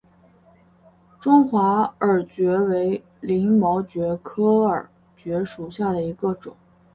[1.19, 6.57] 中华耳蕨为鳞毛蕨科耳蕨属下的一个种。